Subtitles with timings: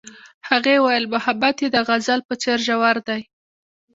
[0.49, 3.21] هغې وویل محبت یې د غزل په څېر ژور دی.